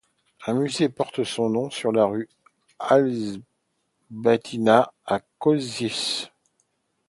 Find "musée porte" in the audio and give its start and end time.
0.55-1.23